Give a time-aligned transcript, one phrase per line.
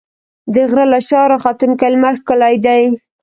[0.53, 2.83] د غره له شا راختونکی لمر ښکلی دی.